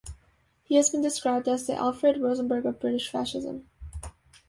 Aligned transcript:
He 0.63 0.77
has 0.77 0.89
been 0.89 1.03
described 1.03 1.47
as 1.47 1.67
the 1.67 1.75
"Alfred 1.75 2.19
Rosenberg 2.19 2.65
of 2.65 2.79
British 2.79 3.07
fascism". 3.11 3.69